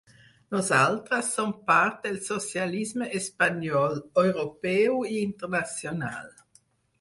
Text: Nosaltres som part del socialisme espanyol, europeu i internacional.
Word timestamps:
Nosaltres 0.53 1.27
som 1.39 1.51
part 1.67 1.99
del 2.07 2.17
socialisme 2.29 3.09
espanyol, 3.19 4.01
europeu 4.23 4.99
i 5.11 5.21
internacional. 5.27 6.35